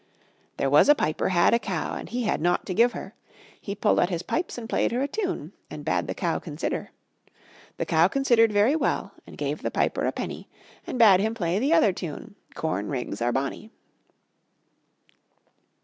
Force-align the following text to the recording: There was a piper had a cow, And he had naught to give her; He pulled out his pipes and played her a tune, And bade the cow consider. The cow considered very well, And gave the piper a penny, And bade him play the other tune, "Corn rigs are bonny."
There 0.57 0.67
was 0.71 0.89
a 0.89 0.95
piper 0.95 1.29
had 1.29 1.53
a 1.53 1.59
cow, 1.59 1.93
And 1.93 2.09
he 2.09 2.23
had 2.23 2.41
naught 2.41 2.65
to 2.65 2.73
give 2.73 2.93
her; 2.93 3.13
He 3.61 3.75
pulled 3.75 3.99
out 3.99 4.09
his 4.09 4.23
pipes 4.23 4.57
and 4.57 4.67
played 4.67 4.91
her 4.91 5.03
a 5.03 5.07
tune, 5.07 5.53
And 5.69 5.85
bade 5.85 6.07
the 6.07 6.15
cow 6.15 6.39
consider. 6.39 6.89
The 7.77 7.85
cow 7.85 8.07
considered 8.07 8.51
very 8.51 8.75
well, 8.75 9.11
And 9.27 9.37
gave 9.37 9.61
the 9.61 9.69
piper 9.69 10.05
a 10.07 10.11
penny, 10.11 10.49
And 10.87 10.97
bade 10.97 11.19
him 11.19 11.35
play 11.35 11.59
the 11.59 11.73
other 11.73 11.93
tune, 11.93 12.33
"Corn 12.55 12.87
rigs 12.87 13.21
are 13.21 13.31
bonny." 13.31 13.69